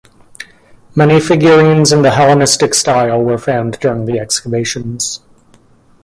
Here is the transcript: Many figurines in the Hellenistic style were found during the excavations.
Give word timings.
Many 0.95 1.19
figurines 1.19 1.91
in 1.93 2.01
the 2.01 2.09
Hellenistic 2.09 2.73
style 2.73 3.21
were 3.21 3.37
found 3.37 3.77
during 3.79 4.05
the 4.05 4.17
excavations. 4.17 5.19